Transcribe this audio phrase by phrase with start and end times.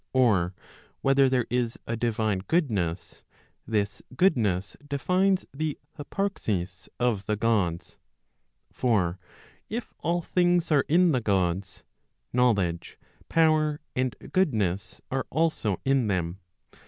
[0.13, 0.55] Or
[1.01, 3.23] whether there is a divine goodness,
[3.67, 7.99] this goodness defines the hyparxis of th§ Gods.
[8.71, 9.19] For
[9.69, 11.83] if all things are in the Gods,
[12.33, 12.97] knowledge,
[13.29, 16.39] power, and goodness are also in them.